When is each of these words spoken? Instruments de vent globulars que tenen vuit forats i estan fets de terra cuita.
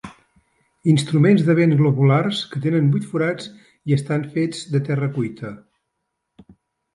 Instruments 0.93 1.43
de 1.49 1.55
vent 1.59 1.75
globulars 1.81 2.39
que 2.53 2.61
tenen 2.63 2.87
vuit 2.95 3.05
forats 3.11 3.51
i 3.91 3.95
estan 3.99 4.25
fets 4.39 4.65
de 4.73 4.83
terra 4.89 5.11
cuita. 5.19 5.55